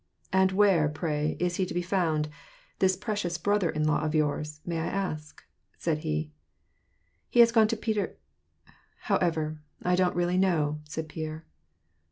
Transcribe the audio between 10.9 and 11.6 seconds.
Pierre.